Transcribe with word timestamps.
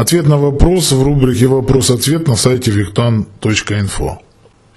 Ответ 0.00 0.28
на 0.28 0.36
вопрос 0.36 0.92
в 0.92 1.02
рубрике 1.02 1.48
«Вопрос-ответ» 1.48 2.28
на 2.28 2.36
сайте 2.36 2.70
victan.info. 2.70 4.18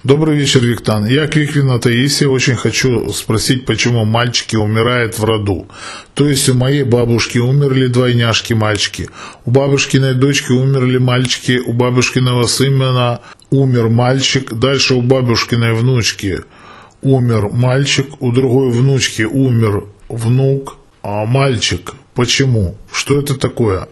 Добрый 0.03 0.35
вечер, 0.35 0.61
Виктан. 0.61 1.05
Я 1.05 1.27
Кликвина 1.27 1.77
Таисия. 1.77 2.27
Очень 2.27 2.55
хочу 2.55 3.07
спросить, 3.13 3.67
почему 3.67 4.03
мальчики 4.03 4.55
умирают 4.55 5.19
в 5.19 5.23
роду. 5.23 5.67
То 6.15 6.27
есть 6.27 6.49
у 6.49 6.55
моей 6.55 6.81
бабушки 6.81 7.37
умерли 7.37 7.85
двойняшки-мальчики, 7.85 9.09
у 9.45 9.51
бабушкиной 9.51 10.15
дочки 10.15 10.53
умерли 10.53 10.97
мальчики, 10.97 11.59
у 11.67 11.71
бабушкиного 11.71 12.47
сына 12.47 13.19
умер 13.51 13.89
мальчик, 13.89 14.51
дальше 14.51 14.95
у 14.95 15.03
бабушкиной 15.03 15.73
внучки 15.73 16.39
умер 17.03 17.49
мальчик, 17.53 18.07
у 18.19 18.31
другой 18.31 18.71
внучки 18.71 19.21
умер 19.21 19.83
внук, 20.09 20.77
а 21.03 21.25
мальчик. 21.27 21.93
Почему? 22.15 22.75
Что 22.91 23.19
это 23.19 23.35
такое? 23.37 23.87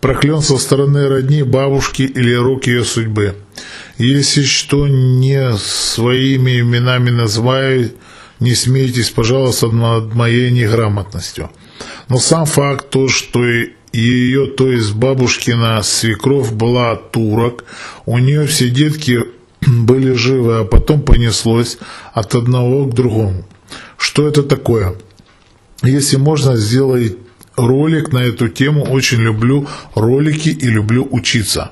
Проклен 0.00 0.40
со 0.40 0.58
стороны 0.58 1.08
родни 1.08 1.42
бабушки 1.42 2.02
или 2.02 2.34
рук 2.34 2.66
ее 2.66 2.84
судьбы. 2.84 3.36
Если 3.98 4.42
что 4.42 4.88
не 4.88 5.56
своими 5.58 6.60
именами 6.60 7.10
называю, 7.10 7.92
не 8.40 8.54
смейтесь, 8.54 9.10
пожалуйста, 9.10 9.68
над 9.68 10.14
моей 10.14 10.50
неграмотностью. 10.50 11.50
Но 12.08 12.18
сам 12.18 12.46
факт 12.46 12.90
то, 12.90 13.08
что 13.08 13.40
ее, 13.92 14.46
то 14.46 14.70
есть 14.70 14.94
бабушкина 14.94 15.82
свекровь 15.82 16.50
была 16.50 16.96
турок, 16.96 17.64
у 18.06 18.18
нее 18.18 18.46
все 18.46 18.70
детки 18.70 19.20
были 19.66 20.14
живы, 20.14 20.60
а 20.60 20.64
потом 20.64 21.02
понеслось 21.02 21.78
от 22.14 22.34
одного 22.34 22.86
к 22.86 22.94
другому. 22.94 23.44
Что 23.98 24.26
это 24.26 24.42
такое? 24.42 24.96
Если 25.82 26.16
можно, 26.16 26.56
сделать 26.56 27.16
ролик 27.60 28.12
на 28.12 28.18
эту 28.18 28.48
тему. 28.48 28.84
Очень 28.84 29.18
люблю 29.18 29.66
ролики 29.94 30.48
и 30.48 30.66
люблю 30.66 31.06
учиться. 31.10 31.70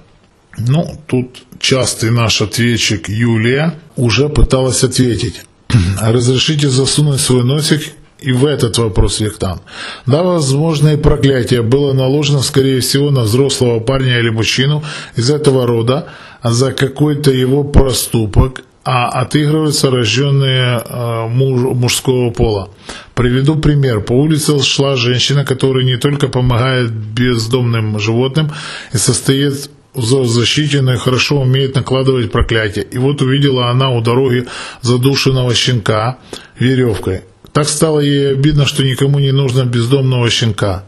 Ну, 0.57 1.01
тут 1.07 1.45
частый 1.61 2.11
наш 2.11 2.43
ответчик 2.43 3.09
Юлия 3.09 3.75
уже 3.97 4.29
пыталась 4.29 4.85
ответить. 4.85 5.43
Разрешите 6.01 6.69
засунуть 6.69 7.21
свой 7.21 7.45
носик 7.45 7.83
и 8.21 8.33
в 8.33 8.45
этот 8.45 8.79
вопрос 8.79 9.21
Виктан. 9.21 9.61
Да, 10.07 10.23
возможно, 10.23 10.89
и 10.89 10.97
проклятие 10.97 11.63
было 11.63 11.93
наложено, 11.93 12.43
скорее 12.43 12.81
всего, 12.81 13.11
на 13.11 13.21
взрослого 13.21 13.81
парня 13.81 14.19
или 14.19 14.31
мужчину 14.31 14.83
из 15.17 15.31
этого 15.31 15.67
рода 15.67 16.09
за 16.43 16.73
какой-то 16.73 17.31
его 17.31 17.65
проступок, 17.65 18.63
а 18.91 19.09
отыгрываются 19.09 19.91
рожденные 19.91 20.83
э, 20.83 21.27
муж, 21.29 21.61
мужского 21.77 22.31
пола. 22.31 22.71
Приведу 23.15 23.57
пример. 23.57 24.01
По 24.01 24.15
улице 24.15 24.59
шла 24.63 24.97
женщина, 24.97 25.45
которая 25.45 25.85
не 25.85 25.99
только 25.99 26.29
помогает 26.29 26.91
бездомным 26.91 28.01
животным 28.01 28.51
и 28.95 28.97
состоит 28.97 29.69
и 30.95 30.97
хорошо 30.97 31.43
умеет 31.43 31.75
накладывать 31.75 32.33
проклятие. 32.33 32.87
И 32.91 32.97
вот 32.97 33.21
увидела 33.21 33.69
она 33.69 33.91
у 33.91 34.01
дороги 34.01 34.47
задушенного 34.81 35.55
щенка 35.55 36.17
веревкой. 36.59 37.25
Так 37.53 37.69
стало 37.69 38.01
ей 38.01 38.33
обидно, 38.33 38.65
что 38.65 38.83
никому 38.85 39.19
не 39.19 39.33
нужно 39.33 39.67
бездомного 39.67 40.31
щенка. 40.31 40.85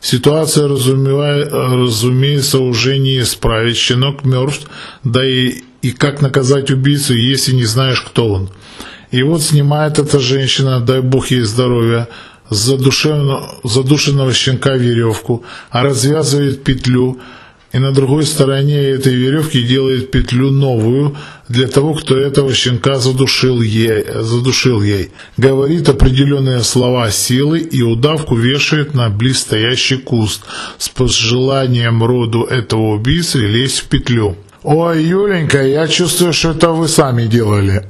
Ситуация, 0.00 0.68
разумеется, 0.68 2.60
уже 2.60 2.98
не 2.98 3.18
исправить. 3.18 3.76
Щенок 3.76 4.24
мертв, 4.24 4.68
да 5.02 5.28
и 5.28 5.64
и 5.82 5.92
как 5.92 6.20
наказать 6.20 6.70
убийцу, 6.70 7.14
если 7.14 7.52
не 7.52 7.64
знаешь, 7.64 8.00
кто 8.00 8.28
он. 8.28 8.50
И 9.10 9.22
вот 9.22 9.42
снимает 9.42 9.98
эта 9.98 10.20
женщина, 10.20 10.80
дай 10.80 11.00
бог 11.00 11.30
ей 11.30 11.42
здоровья, 11.42 12.08
с 12.48 12.56
задушенного 12.56 14.32
щенка 14.32 14.76
веревку, 14.76 15.44
а 15.70 15.82
развязывает 15.82 16.64
петлю, 16.64 17.20
и 17.72 17.78
на 17.78 17.92
другой 17.92 18.24
стороне 18.24 18.80
этой 18.80 19.14
веревки 19.14 19.62
делает 19.62 20.10
петлю 20.10 20.50
новую 20.50 21.16
для 21.48 21.68
того, 21.68 21.94
кто 21.94 22.16
этого 22.16 22.52
щенка 22.52 22.98
задушил 22.98 23.62
ей. 23.62 24.04
Задушил 24.12 24.82
ей. 24.82 25.12
Говорит 25.36 25.88
определенные 25.88 26.64
слова 26.64 27.10
силы 27.12 27.60
и 27.60 27.82
удавку 27.82 28.34
вешает 28.34 28.94
на 28.94 29.08
близстоящий 29.08 29.98
куст 29.98 30.42
с 30.78 30.88
пожеланием 30.88 32.02
роду 32.02 32.42
этого 32.42 32.94
убийцы 32.94 33.38
лезть 33.38 33.80
в 33.80 33.84
петлю. 33.84 34.36
Ой, 34.62 35.02
Юленька, 35.02 35.66
я 35.66 35.88
чувствую, 35.88 36.34
что 36.34 36.50
это 36.50 36.68
вы 36.70 36.86
сами 36.86 37.26
делали. 37.26 37.88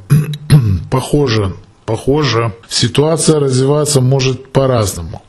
похоже, 0.91 1.54
похоже. 1.84 2.53
Ситуация 2.69 3.41
развиваться 3.41 4.00
может 4.00 4.53
по-разному. 4.53 5.22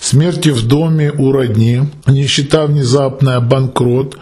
Смерти 0.00 0.48
в 0.48 0.66
доме 0.66 1.12
у 1.12 1.32
родни, 1.32 1.82
нищета 2.06 2.64
внезапная, 2.66 3.40
банкрот, 3.40 4.16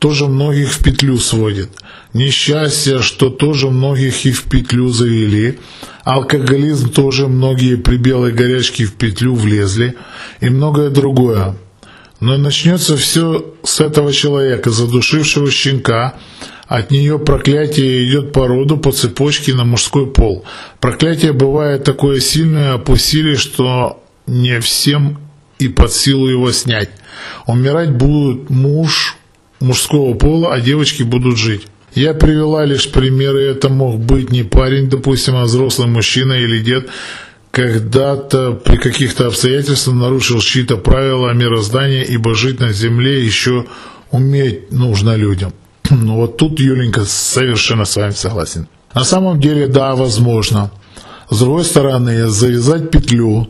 тоже 0.00 0.26
многих 0.26 0.72
в 0.72 0.82
петлю 0.82 1.18
сводит. 1.18 1.70
Несчастье, 2.14 3.00
что 3.00 3.30
тоже 3.30 3.70
многих 3.70 4.26
и 4.26 4.32
в 4.32 4.42
петлю 4.44 4.88
завели. 4.88 5.60
Алкоголизм 6.02 6.90
тоже 6.90 7.28
многие 7.28 7.76
белой 7.76 8.32
горячке 8.32 8.86
в 8.86 8.94
петлю 8.94 9.36
влезли. 9.36 9.94
И 10.40 10.48
многое 10.48 10.90
другое. 10.90 11.54
Но 12.22 12.38
начнется 12.38 12.96
все 12.96 13.52
с 13.64 13.80
этого 13.80 14.12
человека, 14.12 14.70
задушившего 14.70 15.50
щенка. 15.50 16.14
От 16.68 16.92
нее 16.92 17.18
проклятие 17.18 18.08
идет 18.08 18.32
по 18.32 18.46
роду, 18.46 18.76
по 18.76 18.92
цепочке 18.92 19.54
на 19.54 19.64
мужской 19.64 20.06
пол. 20.06 20.44
Проклятие 20.78 21.32
бывает 21.32 21.82
такое 21.82 22.20
сильное 22.20 22.78
по 22.78 22.96
силе, 22.96 23.34
что 23.34 24.04
не 24.28 24.60
всем 24.60 25.18
и 25.58 25.66
под 25.66 25.92
силу 25.92 26.28
его 26.28 26.52
снять. 26.52 26.90
Умирать 27.48 27.90
будет 27.90 28.50
муж 28.50 29.16
мужского 29.58 30.14
пола, 30.14 30.54
а 30.54 30.60
девочки 30.60 31.02
будут 31.02 31.36
жить. 31.36 31.66
Я 31.92 32.14
привела 32.14 32.64
лишь 32.64 32.88
примеры, 32.88 33.42
это 33.42 33.68
мог 33.68 33.98
быть 33.98 34.30
не 34.30 34.44
парень, 34.44 34.88
допустим, 34.88 35.34
а 35.34 35.42
взрослый 35.42 35.88
мужчина 35.88 36.34
или 36.34 36.60
дед, 36.60 36.88
когда-то 37.52 38.52
при 38.54 38.78
каких-то 38.78 39.26
обстоятельствах 39.26 39.94
нарушил 39.94 40.40
чьи-то 40.40 40.78
правила 40.78 41.32
мироздания, 41.34 42.02
ибо 42.02 42.34
жить 42.34 42.60
на 42.60 42.72
земле 42.72 43.24
еще 43.24 43.66
уметь 44.10 44.72
нужно 44.72 45.14
людям. 45.14 45.52
Ну 45.90 46.16
вот 46.16 46.38
тут 46.38 46.58
Юленька 46.58 47.04
совершенно 47.04 47.84
с 47.84 47.94
вами 47.96 48.12
согласен. 48.12 48.66
На 48.94 49.04
самом 49.04 49.38
деле, 49.38 49.66
да, 49.66 49.94
возможно. 49.94 50.70
С 51.28 51.38
другой 51.38 51.64
стороны, 51.64 52.26
завязать 52.28 52.90
петлю, 52.90 53.48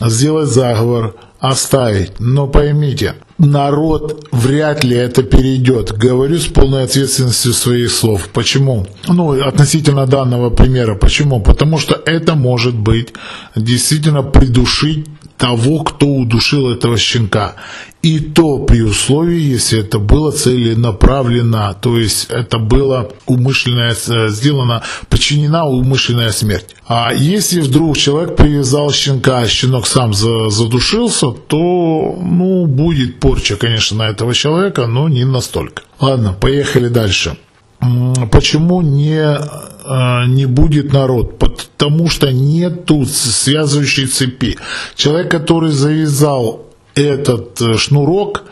сделать 0.00 0.48
заговор, 0.48 1.14
оставить. 1.38 2.18
Но 2.18 2.46
поймите, 2.46 3.14
народ 3.38 4.26
вряд 4.32 4.84
ли 4.84 4.96
это 4.96 5.22
перейдет. 5.22 5.92
Говорю 5.92 6.38
с 6.38 6.46
полной 6.46 6.84
ответственностью 6.84 7.52
своих 7.52 7.90
слов. 7.90 8.28
Почему? 8.32 8.86
Ну, 9.06 9.40
относительно 9.42 10.06
данного 10.06 10.50
примера. 10.50 10.94
Почему? 10.94 11.40
Потому 11.40 11.78
что 11.78 11.94
это 11.94 12.34
может 12.34 12.74
быть 12.74 13.12
действительно 13.56 14.22
придушить 14.22 15.06
того, 15.38 15.84
кто 15.84 16.06
удушил 16.06 16.70
этого 16.70 16.98
щенка. 16.98 17.54
И 18.02 18.20
то 18.20 18.58
при 18.58 18.82
условии, 18.82 19.40
если 19.40 19.80
это 19.80 19.98
было 19.98 20.30
целенаправленно, 20.30 21.74
то 21.80 21.98
есть 21.98 22.26
это 22.30 22.58
было 22.58 23.10
умышленное, 23.26 23.94
э, 24.08 24.28
сделано, 24.28 24.82
подчинена 25.08 25.66
умышленная 25.66 26.30
смерть. 26.30 26.76
А 26.86 27.12
если 27.12 27.60
вдруг 27.60 27.96
человек 27.96 28.36
привязал 28.36 28.92
щенка, 28.92 29.38
а 29.38 29.48
щенок 29.48 29.86
сам 29.86 30.14
задушился, 30.14 31.30
то 31.30 32.18
ну, 32.22 32.66
будет 32.66 33.20
порча, 33.20 33.56
конечно, 33.56 33.98
на 33.98 34.08
этого 34.10 34.34
человека, 34.34 34.86
но 34.86 35.08
не 35.08 35.24
настолько. 35.24 35.82
Ладно, 36.00 36.32
поехали 36.32 36.88
дальше. 36.88 37.36
Почему 37.80 38.82
не, 38.82 39.20
э, 39.20 40.26
не 40.26 40.46
будет 40.46 40.92
народ? 40.92 41.38
Потому 41.38 42.08
что 42.08 42.32
нету 42.32 43.04
связывающей 43.04 44.06
цепи. 44.06 44.56
Человек, 44.96 45.30
который 45.30 45.70
завязал 45.70 46.66
этот 46.94 47.60
э, 47.60 47.76
шнурок, 47.76 48.44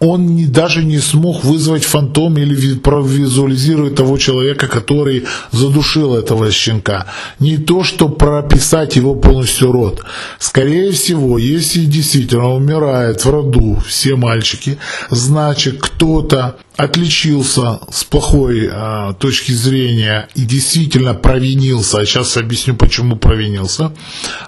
он 0.00 0.34
не, 0.34 0.46
даже 0.46 0.82
не 0.82 0.98
смог 0.98 1.44
вызвать 1.44 1.84
фантом 1.84 2.38
или 2.38 2.74
провизуализировать 2.74 3.94
того 3.94 4.16
человека, 4.16 4.66
который 4.66 5.24
задушил 5.52 6.16
этого 6.16 6.50
щенка. 6.50 7.06
Не 7.38 7.58
то, 7.58 7.84
что 7.84 8.08
прописать 8.08 8.96
его 8.96 9.14
полностью 9.14 9.72
род. 9.72 10.02
Скорее 10.38 10.92
всего, 10.92 11.36
если 11.36 11.84
действительно 11.84 12.54
умирает 12.54 13.24
в 13.24 13.30
роду 13.30 13.78
все 13.86 14.16
мальчики, 14.16 14.78
значит 15.10 15.80
кто-то 15.80 16.56
отличился 16.76 17.80
с 17.92 18.04
плохой 18.04 18.70
э, 18.72 19.12
точки 19.18 19.52
зрения 19.52 20.28
и 20.34 20.46
действительно 20.46 21.12
провинился, 21.12 21.98
а 21.98 22.06
сейчас 22.06 22.38
объясню, 22.38 22.74
почему 22.74 23.16
провинился, 23.16 23.92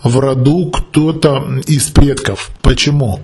в 0.03 0.19
роду 0.19 0.71
кто-то 0.71 1.61
из 1.67 1.91
предков. 1.91 2.51
Почему? 2.63 3.21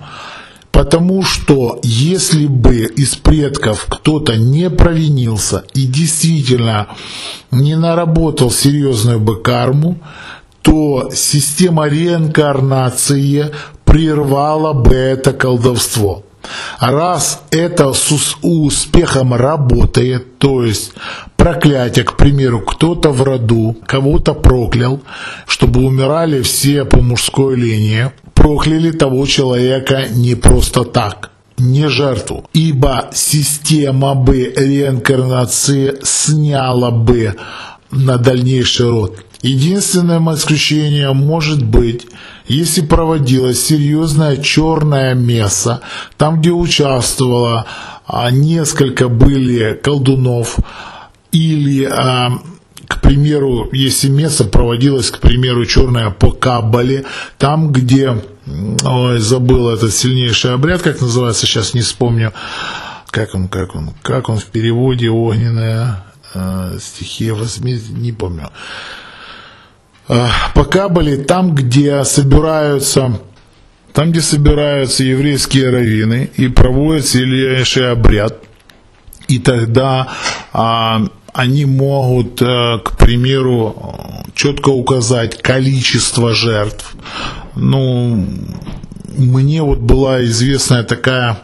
Потому 0.71 1.23
что 1.23 1.79
если 1.83 2.45
бы 2.47 2.77
из 2.77 3.15
предков 3.15 3.85
кто-то 3.89 4.37
не 4.37 4.69
провинился 4.69 5.63
и 5.73 5.85
действительно 5.85 6.87
не 7.51 7.75
наработал 7.75 8.51
серьезную 8.51 9.19
бы 9.19 9.41
карму, 9.41 9.97
то 10.61 11.09
система 11.13 11.87
реинкарнации 11.87 13.51
прервала 13.85 14.73
бы 14.73 14.93
это 14.93 15.33
колдовство. 15.33 16.23
Раз 16.79 17.41
это 17.51 17.93
с 17.93 18.11
успехом 18.41 19.33
работает, 19.33 20.37
то 20.37 20.63
есть 20.63 20.93
проклятие, 21.35 22.05
к 22.05 22.15
примеру, 22.17 22.61
кто-то 22.61 23.11
в 23.11 23.21
роду 23.23 23.75
кого-то 23.85 24.33
проклял, 24.33 25.01
чтобы 25.47 25.83
умирали 25.83 26.41
все 26.41 26.85
по 26.85 27.01
мужской 27.01 27.55
линии, 27.55 28.11
прокляли 28.33 28.91
того 28.91 29.25
человека 29.25 30.05
не 30.09 30.35
просто 30.35 30.83
так 30.83 31.31
не 31.59 31.89
жертву, 31.89 32.45
ибо 32.53 33.09
система 33.13 34.15
бы 34.15 34.53
реинкарнации 34.55 35.97
сняла 36.03 36.91
бы 36.91 37.35
на 37.91 38.17
дальнейший 38.17 38.89
род. 38.89 39.23
Единственное 39.41 40.19
исключение 40.35 41.13
может 41.13 41.63
быть, 41.63 42.07
если 42.47 42.81
проводилась 42.81 43.65
серьезная 43.65 44.37
черная 44.37 45.13
месса, 45.15 45.81
там, 46.17 46.41
где 46.41 46.51
участвовало 46.51 47.65
а, 48.05 48.31
несколько 48.31 49.07
были 49.07 49.79
колдунов, 49.81 50.57
или, 51.31 51.85
а, 51.85 52.39
к 52.87 53.01
примеру, 53.01 53.69
если 53.71 54.09
месса 54.09 54.43
проводилась, 54.45 55.09
к 55.09 55.19
примеру, 55.19 55.65
черная 55.65 56.09
по 56.09 56.31
Каббале, 56.31 57.05
там, 57.37 57.71
где, 57.71 58.21
ой, 58.83 59.19
забыл 59.19 59.69
этот 59.69 59.93
сильнейший 59.93 60.53
обряд, 60.53 60.81
как 60.81 60.99
называется, 60.99 61.45
сейчас 61.45 61.73
не 61.73 61.81
вспомню, 61.81 62.33
как 63.09 63.35
он, 63.35 63.47
как 63.47 63.75
он, 63.75 63.91
как 64.01 64.27
он 64.27 64.37
в 64.37 64.45
переводе 64.45 65.09
огненная 65.09 66.03
э, 66.33 66.77
стихия 66.79 67.33
возмездия, 67.33 67.93
не 67.93 68.11
помню. 68.11 68.49
Э, 70.07 70.27
пока 70.53 70.89
были 70.89 71.15
там, 71.15 71.55
где 71.55 72.03
собираются 72.03 73.19
там, 73.93 74.11
где 74.11 74.21
собираются 74.21 75.03
еврейские 75.03 75.71
раввины 75.71 76.29
и 76.37 76.47
проводят 76.47 77.05
сильнейший 77.05 77.91
обряд, 77.91 78.37
и 79.27 79.39
тогда 79.39 80.07
а, 80.53 81.07
они 81.33 81.65
могут, 81.65 82.41
а, 82.41 82.79
к 82.79 82.97
примеру, 82.97 83.75
четко 84.35 84.69
указать 84.69 85.41
количество 85.41 86.33
жертв. 86.33 86.95
Ну, 87.55 88.25
мне 89.17 89.61
вот 89.61 89.79
была 89.79 90.23
известная 90.23 90.83
такая 90.83 91.39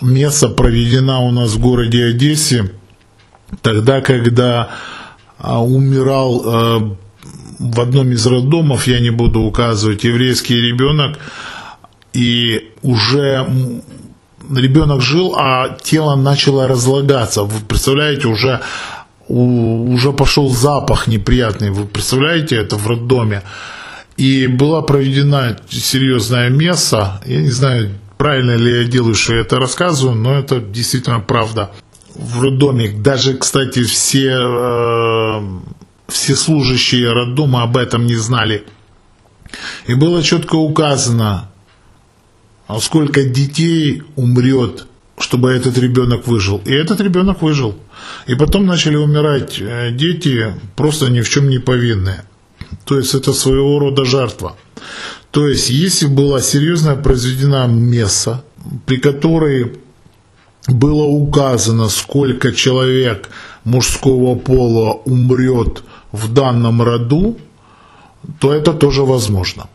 месса 0.00 0.48
проведена 0.48 1.20
у 1.20 1.30
нас 1.30 1.52
в 1.52 1.60
городе 1.60 2.06
Одессе, 2.06 2.70
тогда, 3.62 4.00
когда 4.00 4.70
а, 5.38 5.62
умирал 5.62 6.42
а, 6.44 6.96
в 7.58 7.80
одном 7.80 8.12
из 8.12 8.26
роддомов, 8.26 8.86
я 8.86 9.00
не 9.00 9.10
буду 9.10 9.40
указывать, 9.40 10.04
еврейский 10.04 10.60
ребенок, 10.60 11.18
и 12.12 12.72
уже 12.82 13.46
ребенок 14.54 15.02
жил, 15.02 15.34
а 15.36 15.76
тело 15.82 16.16
начало 16.16 16.68
разлагаться. 16.68 17.42
Вы 17.42 17.60
представляете, 17.66 18.28
уже, 18.28 18.60
уже 19.28 20.12
пошел 20.12 20.48
запах 20.48 21.06
неприятный. 21.06 21.70
Вы 21.70 21.86
представляете 21.86 22.56
это 22.56 22.76
в 22.76 22.86
роддоме? 22.86 23.42
И 24.16 24.46
была 24.46 24.80
проведена 24.82 25.58
серьезная 25.68 26.48
месса. 26.48 27.20
Я 27.26 27.42
не 27.42 27.50
знаю, 27.50 27.90
правильно 28.16 28.56
ли 28.56 28.82
я 28.82 28.84
делаю, 28.84 29.14
что 29.14 29.34
я 29.34 29.40
это 29.42 29.56
рассказываю, 29.56 30.16
но 30.16 30.38
это 30.38 30.58
действительно 30.60 31.20
правда 31.20 31.70
в 32.18 32.42
роддоме, 32.42 32.90
даже, 32.90 33.34
кстати, 33.34 33.82
все, 33.82 34.38
э, 34.38 35.40
все 36.08 36.34
служащие 36.34 37.12
роддома 37.12 37.62
об 37.62 37.76
этом 37.76 38.06
не 38.06 38.16
знали. 38.16 38.64
И 39.86 39.94
было 39.94 40.22
четко 40.22 40.56
указано, 40.56 41.50
а 42.66 42.80
сколько 42.80 43.22
детей 43.22 44.02
умрет, 44.16 44.86
чтобы 45.18 45.52
этот 45.52 45.78
ребенок 45.78 46.26
выжил. 46.26 46.60
И 46.64 46.72
этот 46.72 47.00
ребенок 47.00 47.42
выжил. 47.42 47.76
И 48.26 48.34
потом 48.34 48.66
начали 48.66 48.96
умирать 48.96 49.60
э, 49.60 49.90
дети, 49.92 50.54
просто 50.74 51.08
ни 51.08 51.20
в 51.20 51.28
чем 51.28 51.48
не 51.48 51.58
повинные. 51.58 52.24
То 52.84 52.98
есть 52.98 53.14
это 53.14 53.32
своего 53.32 53.78
рода 53.78 54.04
жертва. 54.04 54.56
То 55.30 55.46
есть 55.46 55.70
если 55.70 56.06
была 56.06 56.40
серьезная 56.40 56.96
произведена 56.96 57.66
месса, 57.66 58.44
при 58.86 58.96
которой 58.96 59.78
было 60.68 61.04
указано, 61.04 61.88
сколько 61.88 62.52
человек 62.52 63.28
мужского 63.64 64.36
пола 64.36 64.92
умрет 65.04 65.82
в 66.12 66.32
данном 66.32 66.82
роду, 66.82 67.36
то 68.40 68.52
это 68.52 68.72
тоже 68.72 69.02
возможно. 69.02 69.68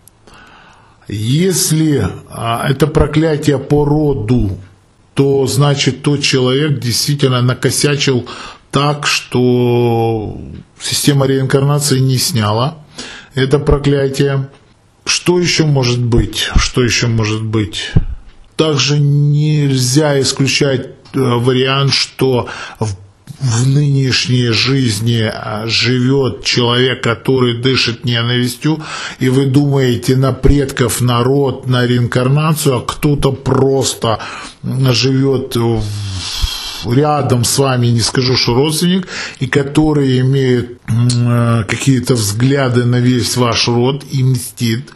Если 1.08 2.08
а, 2.30 2.68
это 2.70 2.88
проклятие 2.88 3.58
по 3.58 3.86
роду, 3.86 4.58
то 5.14 5.46
значит 5.48 6.04
тот 6.04 6.22
человек 6.22 6.80
действительно 6.80 7.42
накосячил 7.42 8.28
так, 8.72 9.06
что 9.06 10.40
система 10.80 11.26
реинкарнации 11.26 12.00
не 12.00 12.18
сняла 12.18 12.78
это 13.36 13.60
проклятие. 13.60 14.50
Что 15.06 15.40
еще 15.40 15.66
может 15.66 16.02
быть? 16.02 16.50
Что 16.56 16.84
еще 16.84 17.08
может 17.08 17.44
быть? 17.44 17.92
Также 18.62 19.00
нельзя 19.00 20.22
исключать 20.22 20.86
э, 20.86 21.20
вариант, 21.20 21.94
что 21.94 22.48
в 22.80 22.96
в 23.40 23.68
нынешней 23.68 24.50
жизни 24.50 25.24
а, 25.24 25.66
живет 25.66 26.44
человек, 26.44 27.02
который 27.02 27.60
дышит 27.60 28.06
ненавистью, 28.06 28.84
и 29.18 29.30
вы 29.30 29.48
думаете 29.48 30.16
на 30.16 30.32
предков, 30.32 31.02
народ, 31.02 31.66
на 31.66 31.88
реинкарнацию, 31.88 32.78
а 32.78 32.82
кто-то 32.82 33.32
просто 33.32 34.20
живет 34.64 35.56
в 35.56 35.82
рядом 36.86 37.44
с 37.44 37.58
вами, 37.58 37.88
не 37.88 38.02
скажу, 38.02 38.36
что 38.36 38.54
родственник, 38.54 39.08
и 39.40 39.48
который 39.48 40.20
имеет 40.20 40.80
э, 40.88 41.64
какие-то 41.68 42.16
взгляды 42.16 42.86
на 42.86 43.00
весь 43.00 43.38
ваш 43.38 43.68
род 43.68 44.04
и 44.12 44.24
мстит, 44.24 44.90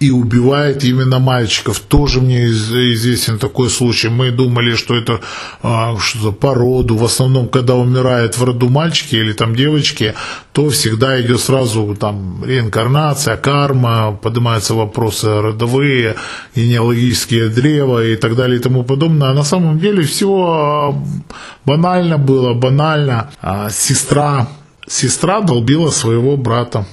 и 0.00 0.10
убивает 0.10 0.84
именно 0.84 1.18
мальчиков. 1.18 1.80
Тоже 1.80 2.20
мне 2.20 2.46
известен 2.46 3.38
такой 3.38 3.70
случай. 3.70 4.08
Мы 4.08 4.30
думали, 4.30 4.74
что 4.74 4.94
это 4.94 5.20
э, 5.62 5.96
что-то 6.00 6.32
по 6.32 6.54
роду. 6.54 6.96
В 6.96 7.04
основном, 7.04 7.48
когда 7.48 7.74
умирает 7.74 8.38
в 8.38 8.44
роду 8.44 8.68
мальчики 8.68 9.16
или 9.16 9.32
там 9.32 9.54
девочки, 9.54 10.14
то 10.52 10.68
всегда 10.68 11.20
идет 11.20 11.40
сразу 11.40 11.96
там 11.98 12.44
реинкарнация, 12.44 13.36
карма, 13.36 14.18
поднимаются 14.22 14.74
вопросы 14.74 15.40
родовые, 15.40 16.16
генеалогические 16.56 17.48
древа 17.48 18.04
и 18.04 18.16
так 18.16 18.36
далее 18.36 18.58
и 18.58 18.62
тому 18.62 18.84
подобное. 18.84 19.30
А 19.30 19.34
на 19.34 19.44
самом 19.44 19.78
деле 19.78 20.02
всего 20.02 21.02
банально 21.64 22.18
было, 22.18 22.54
банально. 22.54 23.30
А 23.40 23.70
сестра, 23.70 24.48
сестра 24.86 25.40
долбила 25.40 25.90
своего 25.90 26.36
брата. 26.36 26.86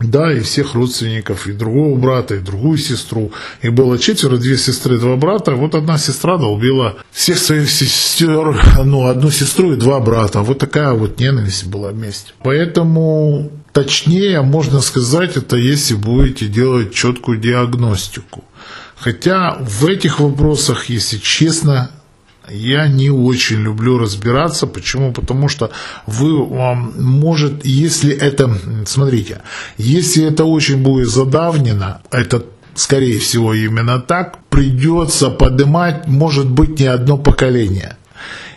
Да, 0.00 0.32
и 0.32 0.40
всех 0.40 0.74
родственников, 0.74 1.46
и 1.46 1.52
другого 1.52 1.96
брата, 1.96 2.34
и 2.34 2.40
другую 2.40 2.78
сестру. 2.78 3.32
И 3.60 3.68
было 3.68 3.98
четверо, 3.98 4.36
две 4.36 4.56
сестры, 4.56 4.98
два 4.98 5.16
брата. 5.16 5.52
Вот 5.52 5.74
одна 5.74 5.98
сестра 5.98 6.38
долбила 6.38 6.96
всех 7.12 7.38
своих 7.38 7.70
сестер, 7.70 8.60
ну, 8.84 9.06
одну 9.06 9.30
сестру 9.30 9.72
и 9.72 9.76
два 9.76 10.00
брата. 10.00 10.40
Вот 10.40 10.58
такая 10.58 10.92
вот 10.92 11.20
ненависть 11.20 11.66
была 11.66 11.90
вместе. 11.90 12.32
Поэтому 12.42 13.50
точнее 13.72 14.42
можно 14.42 14.80
сказать 14.80 15.36
это, 15.36 15.56
если 15.56 15.94
будете 15.94 16.46
делать 16.46 16.94
четкую 16.94 17.38
диагностику. 17.38 18.44
Хотя 18.96 19.56
в 19.60 19.86
этих 19.86 20.20
вопросах, 20.20 20.86
если 20.86 21.18
честно, 21.18 21.90
я 22.48 22.88
не 22.88 23.10
очень 23.10 23.62
люблю 23.62 23.98
разбираться. 23.98 24.66
Почему? 24.66 25.12
Потому 25.12 25.48
что 25.48 25.70
вы, 26.06 26.44
может, 26.44 27.64
если 27.64 28.14
это, 28.14 28.50
смотрите, 28.86 29.42
если 29.78 30.24
это 30.24 30.44
очень 30.44 30.82
будет 30.82 31.08
задавнено, 31.08 32.02
это 32.10 32.44
скорее 32.74 33.18
всего 33.18 33.54
именно 33.54 34.00
так, 34.00 34.38
придется 34.48 35.30
поднимать, 35.30 36.08
может 36.08 36.50
быть, 36.50 36.80
не 36.80 36.86
одно 36.86 37.18
поколение. 37.18 37.96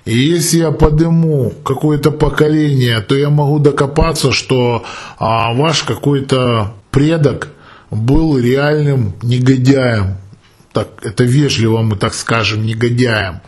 И 0.05 0.17
если 0.17 0.59
я 0.59 0.71
подниму 0.71 1.51
какое-то 1.63 2.11
поколение, 2.11 3.01
то 3.01 3.15
я 3.15 3.29
могу 3.29 3.59
докопаться, 3.59 4.31
что 4.31 4.85
а, 5.17 5.53
ваш 5.53 5.83
какой-то 5.83 6.73
предок 6.91 7.49
был 7.89 8.37
реальным 8.37 9.15
негодяем. 9.23 10.17
Так, 10.73 10.89
это 11.01 11.23
вежливо 11.23 11.81
мы 11.81 11.95
так 11.95 12.13
скажем, 12.13 12.65
негодяем 12.65 13.41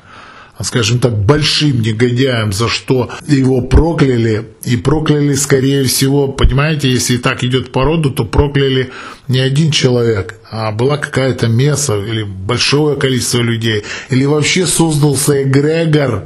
скажем 0.64 1.00
так, 1.00 1.18
большим 1.18 1.82
негодяем, 1.82 2.52
за 2.52 2.68
что 2.68 3.10
его 3.28 3.62
прокляли. 3.62 4.46
И 4.64 4.76
прокляли, 4.76 5.34
скорее 5.34 5.84
всего, 5.84 6.28
понимаете, 6.28 6.90
если 6.90 7.18
так 7.18 7.44
идет 7.44 7.72
по 7.72 7.84
роду, 7.84 8.12
то 8.12 8.26
прокляли 8.26 8.92
не 9.28 9.40
один 9.40 9.72
человек, 9.72 10.40
а 10.50 10.72
была 10.72 10.98
какая-то 10.98 11.48
месса 11.48 11.98
или 11.98 12.24
большое 12.24 12.98
количество 12.98 13.40
людей. 13.40 13.84
Или 14.10 14.26
вообще 14.26 14.66
создался 14.66 15.44
эгрегор, 15.44 16.26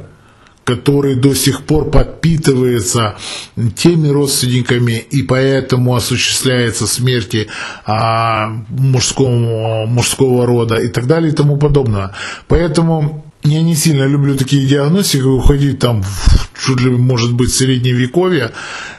который 0.64 1.16
до 1.16 1.34
сих 1.34 1.64
пор 1.64 1.90
подпитывается 1.90 3.16
теми 3.76 4.08
родственниками, 4.08 5.04
и 5.10 5.22
поэтому 5.22 5.94
осуществляется 5.94 6.86
смерти 6.86 7.48
а, 7.84 8.48
мужского, 8.68 9.86
мужского 9.86 10.46
рода 10.46 10.76
и 10.76 10.88
так 10.88 11.06
далее 11.06 11.32
и 11.32 11.34
тому 11.34 11.56
подобное. 11.56 12.12
Поэтому 12.48 13.21
я 13.44 13.62
не 13.62 13.74
сильно 13.74 14.04
люблю 14.04 14.36
такие 14.36 14.66
диагностики, 14.66 15.22
уходить 15.22 15.78
там 15.78 16.02
в, 16.02 16.50
чуть 16.64 16.80
ли, 16.80 16.90
может 16.90 17.34
быть, 17.34 17.52
средневековье 17.52 18.52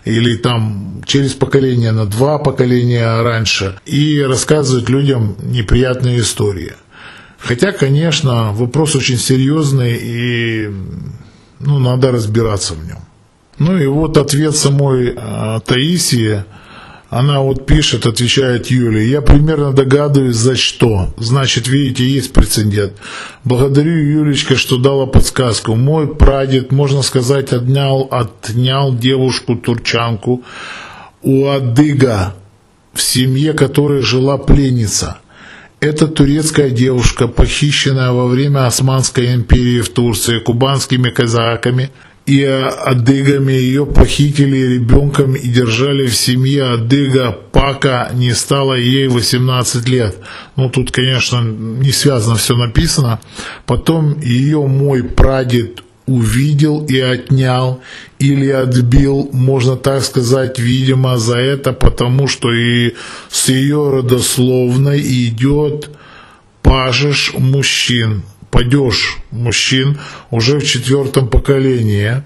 или 0.06 0.36
там 0.36 1.02
через 1.06 1.34
поколение 1.34 1.92
на 1.92 2.06
два 2.06 2.40
поколения 2.40 3.22
раньше 3.22 3.80
и 3.86 4.20
рассказывать 4.22 4.90
людям 4.90 5.36
неприятные 5.42 6.20
истории. 6.20 6.74
Хотя, 7.40 7.72
конечно, 7.72 8.54
вопрос 8.54 8.96
очень 8.96 9.18
серьезный 9.18 10.00
и 10.02 10.70
ну, 11.60 11.80
надо 11.80 12.12
разбираться 12.12 12.74
в 12.74 12.86
нем. 12.86 13.00
Ну 13.60 13.78
и 13.78 13.86
вот 13.86 14.18
ответ 14.18 14.56
самой 14.56 15.14
э, 15.16 15.60
Таисии. 15.66 16.44
Она 17.14 17.42
вот 17.42 17.68
пишет, 17.68 18.08
отвечает 18.08 18.72
Юлия, 18.72 19.08
я 19.08 19.22
примерно 19.22 19.72
догадываюсь, 19.72 20.36
за 20.36 20.56
что. 20.56 21.14
Значит, 21.18 21.68
видите, 21.68 22.10
есть 22.10 22.34
прецедент. 22.34 22.94
Благодарю 23.44 23.92
Юлечка, 23.92 24.56
что 24.56 24.78
дала 24.78 25.06
подсказку. 25.06 25.76
Мой 25.76 26.08
прадед, 26.08 26.72
можно 26.72 27.04
сказать, 27.04 27.54
отнял, 27.54 28.08
отнял 28.10 28.96
девушку-турчанку 28.96 30.44
у 31.22 31.48
Адыга, 31.50 32.34
в 32.94 33.02
семье 33.04 33.54
которой 33.54 34.02
жила 34.02 34.40
пленница. 34.40 35.20
Эта 35.82 36.08
турецкая 36.08 36.72
девушка, 36.72 37.28
похищенная 37.28 38.12
во 38.12 38.26
время 38.26 38.66
Османской 38.66 39.36
империи 39.36 39.82
в 39.82 39.90
Турции 39.90 40.40
кубанскими 40.40 41.12
казаками 41.12 41.92
и 42.26 42.44
адыгами, 42.44 43.52
ее 43.52 43.86
похитили 43.86 44.76
ребенком 44.76 45.36
и 45.36 45.48
держали 45.50 46.08
в 46.08 46.16
семье 46.16 46.64
адыга, 46.74 47.38
пока 47.52 48.10
не 48.14 48.32
стало 48.34 48.76
ей 48.76 49.08
18 49.08 49.90
лет. 49.90 50.18
Ну, 50.56 50.70
тут, 50.70 50.92
конечно, 50.92 51.42
не 51.42 51.92
связано 51.92 52.36
все 52.36 52.56
написано. 52.56 53.20
Потом 53.66 54.20
ее 54.22 54.66
мой 54.66 55.04
прадед 55.04 55.84
увидел 56.06 56.86
и 56.86 57.00
отнял 57.00 57.82
или 58.20 58.50
отбил, 58.50 59.30
можно 59.34 59.76
так 59.76 60.04
сказать, 60.04 60.60
видимо, 60.60 61.18
за 61.18 61.38
это, 61.38 61.74
потому 61.74 62.28
что 62.28 62.52
и 62.52 62.94
с 63.30 63.50
ее 63.50 63.90
родословной 63.90 65.02
идет 65.02 65.90
пажешь 66.62 67.34
мужчин, 67.38 68.24
падеж 68.54 69.18
мужчин 69.32 69.98
уже 70.30 70.60
в 70.60 70.66
четвертом 70.66 71.28
поколении. 71.28 72.24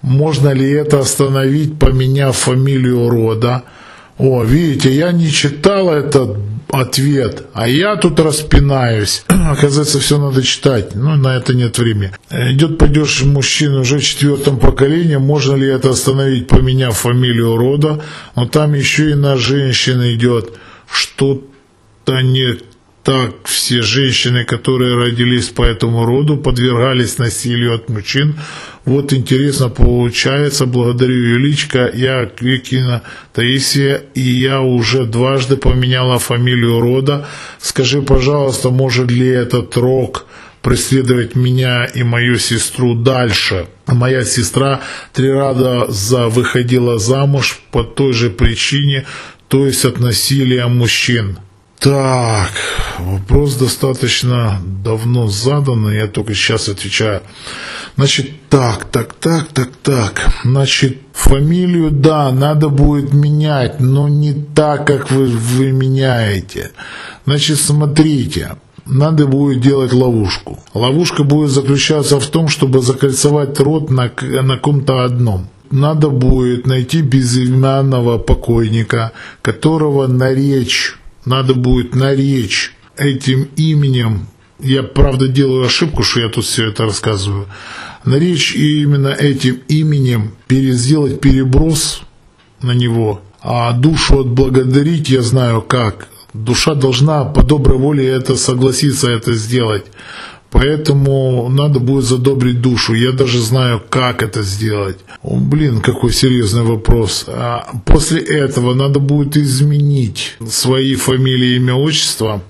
Можно 0.00 0.50
ли 0.50 0.70
это 0.70 1.00
остановить, 1.00 1.76
поменяв 1.78 2.36
фамилию 2.36 3.08
рода? 3.08 3.64
О, 4.16 4.44
видите, 4.44 4.94
я 4.94 5.10
не 5.10 5.28
читал 5.28 5.90
этот 5.90 6.38
ответ, 6.70 7.46
а 7.52 7.68
я 7.68 7.96
тут 7.96 8.20
распинаюсь. 8.20 9.24
Оказывается, 9.28 9.98
все 9.98 10.18
надо 10.18 10.42
читать, 10.44 10.94
но 10.94 11.16
на 11.16 11.36
это 11.36 11.52
нет 11.52 11.78
времени. 11.78 12.12
Идет 12.30 12.78
падеж 12.78 13.24
мужчин 13.24 13.74
уже 13.74 13.98
в 13.98 14.04
четвертом 14.04 14.60
поколении, 14.60 15.16
можно 15.16 15.56
ли 15.56 15.66
это 15.66 15.90
остановить, 15.90 16.46
поменяв 16.46 16.96
фамилию 16.96 17.56
рода, 17.56 18.04
но 18.36 18.46
там 18.46 18.74
еще 18.74 19.10
и 19.10 19.14
на 19.14 19.36
женщин 19.36 20.00
идет. 20.14 20.52
Что-то 20.88 22.20
не 22.20 22.60
так 23.06 23.34
все 23.44 23.82
женщины, 23.82 24.44
которые 24.44 24.96
родились 24.96 25.48
по 25.50 25.62
этому 25.62 26.04
роду, 26.04 26.36
подвергались 26.36 27.18
насилию 27.18 27.76
от 27.76 27.88
мужчин. 27.88 28.34
Вот 28.84 29.12
интересно 29.12 29.68
получается, 29.68 30.66
благодарю 30.66 31.34
Юличка, 31.34 31.88
я 31.94 32.26
Квикина 32.26 33.02
Таисия, 33.32 34.02
и 34.14 34.22
я 34.22 34.60
уже 34.60 35.04
дважды 35.04 35.56
поменяла 35.56 36.18
фамилию 36.18 36.80
рода. 36.80 37.28
Скажи, 37.60 38.02
пожалуйста, 38.02 38.70
может 38.70 39.08
ли 39.12 39.28
этот 39.28 39.76
рок 39.76 40.26
преследовать 40.60 41.36
меня 41.36 41.84
и 41.84 42.02
мою 42.02 42.38
сестру 42.38 42.96
дальше. 42.96 43.66
Моя 43.86 44.24
сестра 44.24 44.80
три 45.12 45.30
раза 45.30 46.26
выходила 46.26 46.98
замуж 46.98 47.60
по 47.70 47.84
той 47.84 48.12
же 48.12 48.30
причине, 48.30 49.06
то 49.46 49.64
есть 49.64 49.84
от 49.84 50.00
насилия 50.00 50.66
мужчин. 50.66 51.38
Так, 51.78 52.52
вопрос 52.98 53.54
достаточно 53.54 54.60
давно 54.82 55.28
задан, 55.28 55.92
я 55.92 56.06
только 56.06 56.34
сейчас 56.34 56.68
отвечаю. 56.68 57.20
Значит, 57.96 58.30
так, 58.48 58.86
так, 58.90 59.12
так, 59.14 59.48
так, 59.48 59.68
так. 59.82 60.30
Значит, 60.44 60.98
фамилию, 61.12 61.90
да, 61.90 62.32
надо 62.32 62.70
будет 62.70 63.12
менять, 63.12 63.78
но 63.78 64.08
не 64.08 64.32
так, 64.32 64.86
как 64.86 65.10
вы, 65.10 65.26
вы 65.26 65.72
меняете. 65.72 66.70
Значит, 67.26 67.60
смотрите, 67.60 68.56
надо 68.86 69.26
будет 69.26 69.60
делать 69.60 69.92
ловушку. 69.92 70.58
Ловушка 70.72 71.24
будет 71.24 71.50
заключаться 71.50 72.18
в 72.18 72.26
том, 72.26 72.48
чтобы 72.48 72.80
закольцевать 72.80 73.60
рот 73.60 73.90
на, 73.90 74.10
на 74.22 74.56
ком-то 74.56 75.04
одном 75.04 75.48
надо 75.70 76.10
будет 76.10 76.66
найти 76.66 77.02
безымянного 77.02 78.18
покойника, 78.18 79.10
которого 79.42 80.06
наречь 80.06 80.96
надо 81.26 81.52
будет 81.54 81.94
наречь 81.94 82.72
этим 82.96 83.48
именем, 83.56 84.28
я 84.58 84.82
правда 84.82 85.28
делаю 85.28 85.66
ошибку, 85.66 86.02
что 86.02 86.20
я 86.20 86.28
тут 86.30 86.44
все 86.44 86.70
это 86.70 86.84
рассказываю, 86.84 87.46
наречь 88.04 88.54
именно 88.54 89.08
этим 89.08 89.60
именем, 89.68 90.32
сделать 90.48 91.20
переброс 91.20 92.02
на 92.62 92.72
него, 92.72 93.20
а 93.42 93.72
душу 93.72 94.20
отблагодарить 94.20 95.10
я 95.10 95.20
знаю 95.20 95.60
как. 95.60 96.08
Душа 96.32 96.74
должна 96.74 97.24
по 97.24 97.42
доброй 97.42 97.78
воле 97.78 98.06
это 98.06 98.36
согласиться 98.36 99.10
это 99.10 99.34
сделать. 99.34 99.86
Поэтому 100.50 101.48
надо 101.48 101.80
будет 101.80 102.04
задобрить 102.04 102.60
душу. 102.60 102.94
Я 102.94 103.12
даже 103.12 103.40
знаю, 103.40 103.82
как 103.88 104.22
это 104.22 104.42
сделать. 104.42 104.98
Блин, 105.22 105.80
какой 105.80 106.12
серьезный 106.12 106.62
вопрос. 106.62 107.24
А 107.28 107.68
после 107.84 108.20
этого 108.20 108.74
надо 108.74 109.00
будет 109.00 109.36
изменить 109.36 110.36
свои 110.48 110.94
фамилии, 110.94 111.56
имя, 111.56 111.74
отчество. 111.74 112.42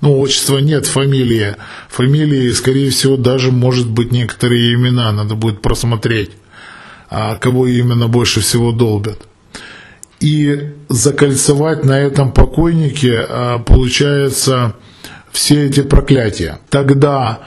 Ну, 0.00 0.18
отчества 0.18 0.58
нет, 0.58 0.86
фамилия. 0.86 1.56
Фамилии, 1.88 2.50
скорее 2.50 2.90
всего, 2.90 3.16
даже, 3.16 3.52
может 3.52 3.88
быть, 3.88 4.12
некоторые 4.12 4.74
имена. 4.74 5.12
Надо 5.12 5.34
будет 5.34 5.62
просмотреть, 5.62 6.32
а 7.08 7.36
кого 7.36 7.66
именно 7.66 8.08
больше 8.08 8.40
всего 8.40 8.72
долбят. 8.72 9.18
И 10.20 10.72
закольцевать 10.88 11.84
на 11.84 11.98
этом 11.98 12.32
покойнике, 12.32 13.24
а, 13.28 13.58
получается, 13.58 14.74
все 15.32 15.66
эти 15.66 15.82
проклятия. 15.82 16.58
Тогда 16.68 17.40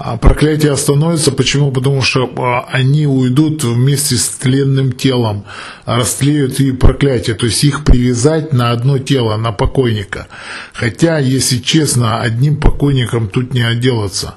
а, 0.00 0.16
проклятие 0.16 0.72
остановится. 0.72 1.32
Почему? 1.32 1.72
Потому 1.72 2.02
что 2.02 2.30
а, 2.36 2.68
они 2.70 3.06
уйдут 3.06 3.64
вместе 3.64 4.16
с 4.16 4.28
тленным 4.28 4.92
телом, 4.92 5.44
растлеют 5.86 6.60
и 6.60 6.70
проклятие. 6.70 7.34
То 7.34 7.46
есть 7.46 7.64
их 7.64 7.84
привязать 7.84 8.52
на 8.52 8.70
одно 8.70 8.98
тело, 8.98 9.36
на 9.36 9.50
покойника. 9.50 10.28
Хотя, 10.72 11.18
если 11.18 11.58
честно, 11.58 12.20
одним 12.20 12.58
покойником 12.58 13.28
тут 13.28 13.54
не 13.54 13.62
отделаться. 13.62 14.36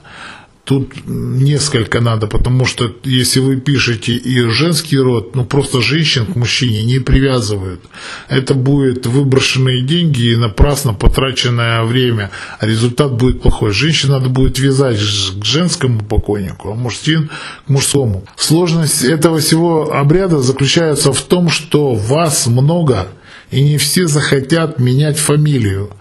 Тут 0.64 0.94
несколько 1.08 2.02
надо, 2.02 2.28
потому 2.28 2.66
что 2.66 2.96
если 3.04 3.40
вы 3.40 3.58
пишете 3.58 4.14
и 4.14 4.42
женский 4.50 4.98
род, 4.98 5.36
ну 5.36 5.44
просто 5.44 5.82
женщин 5.82 6.26
к 6.26 6.36
мужчине 6.36 6.84
не 6.84 7.00
привязывают. 7.00 7.82
Это 8.30 8.54
будет 8.54 9.08
выброшенные 9.08 9.82
деньги 9.82 10.32
и 10.32 10.36
напрасно 10.36 10.94
потраченное 10.94 11.84
время, 11.84 12.30
а 12.60 12.68
результат 12.68 13.14
будет 13.14 13.42
плохой. 13.42 13.72
Женщин 13.72 14.10
надо 14.10 14.30
будет 14.30 14.60
вязать 14.60 14.98
к 14.98 15.44
женскому 15.44 16.02
покойнику, 16.02 16.72
а 16.72 16.76
мужчин 16.76 17.32
к 17.66 17.70
мужскому. 17.70 18.24
Сложность 18.38 19.04
этого 19.04 19.40
всего 19.40 19.94
обряда 19.94 20.40
заключается 20.40 21.12
в 21.12 21.22
том, 21.22 21.50
что 21.50 21.96
вас 21.96 22.46
много– 22.48 23.08
и 23.52 23.62
не 23.62 23.78
все 23.78 24.08
захотят 24.08 24.80
менять 24.80 25.18
фамилию, 25.18 25.92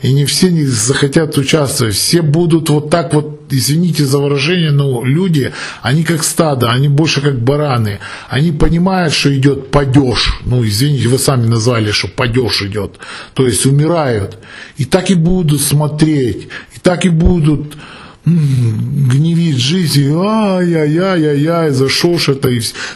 и 0.00 0.12
не 0.12 0.24
все 0.24 0.50
не 0.50 0.64
захотят 0.64 1.36
участвовать. 1.36 1.96
Все 1.96 2.22
будут 2.22 2.70
вот 2.70 2.88
так 2.88 3.12
вот, 3.12 3.42
извините 3.50 4.04
за 4.04 4.18
выражение, 4.18 4.70
но 4.70 5.04
люди, 5.04 5.52
они 5.82 6.04
как 6.04 6.22
стадо, 6.22 6.70
они 6.70 6.88
больше 6.88 7.20
как 7.20 7.42
бараны. 7.42 7.98
Они 8.28 8.52
понимают, 8.52 9.12
что 9.12 9.36
идет 9.36 9.72
падеж. 9.72 10.38
Ну, 10.44 10.64
извините, 10.64 11.08
вы 11.08 11.18
сами 11.18 11.46
назвали, 11.46 11.90
что 11.90 12.06
падеж 12.06 12.62
идет. 12.62 12.98
То 13.34 13.44
есть 13.44 13.66
умирают. 13.66 14.38
И 14.76 14.84
так 14.84 15.10
и 15.10 15.14
будут 15.14 15.60
смотреть, 15.60 16.48
и 16.76 16.78
так 16.80 17.04
и 17.04 17.08
будут 17.08 17.76
гневить 18.24 19.56
жизнь, 19.56 20.12
ай-яй-яй-яй, 20.14 21.70
за 21.70 21.88
что 21.88 22.18
ж 22.18 22.28
это, 22.30 22.50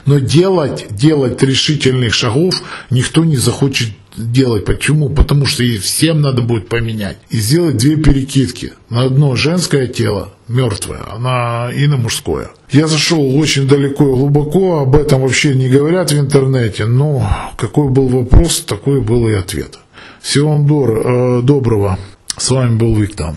но 0.05 0.19
делать, 0.19 0.87
делать 0.91 1.43
решительных 1.43 2.13
шагов 2.13 2.63
никто 2.91 3.25
не 3.25 3.37
захочет 3.37 3.89
делать. 4.17 4.65
Почему? 4.65 5.09
Потому 5.09 5.47
что 5.47 5.65
всем 5.81 6.21
надо 6.21 6.43
будет 6.43 6.69
поменять. 6.69 7.19
И 7.31 7.39
сделать 7.39 7.77
две 7.77 7.97
перекидки. 7.97 8.73
На 8.91 9.03
одно 9.03 9.37
женское 9.37 9.87
тело, 9.87 10.35
мертвое, 10.49 11.01
а 11.07 11.19
на, 11.19 11.73
и 11.73 11.87
на 11.87 11.97
мужское. 11.97 12.51
Я 12.71 12.87
зашел 12.87 13.37
очень 13.39 13.67
далеко 13.67 14.05
и 14.05 14.17
глубоко, 14.17 14.81
об 14.81 14.97
этом 14.97 15.23
вообще 15.23 15.55
не 15.55 15.69
говорят 15.69 16.13
в 16.13 16.19
интернете, 16.19 16.87
но 16.87 17.29
какой 17.57 17.89
был 17.89 18.09
вопрос, 18.09 18.61
такой 18.61 19.01
был 19.01 19.29
и 19.29 19.33
ответ. 19.33 19.79
Всего 20.21 20.57
вам 20.57 21.45
доброго. 21.45 21.99
С 22.37 22.51
вами 22.51 22.77
был 22.77 22.97
Виктор. 22.97 23.35